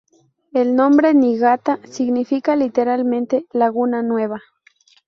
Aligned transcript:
El 0.51 0.75
nombre 0.75 1.13
Niigata 1.13 1.79
significa 1.87 2.55
literalmente 2.55 3.45
‘laguna 3.53 4.01
nueva’. 4.01 4.41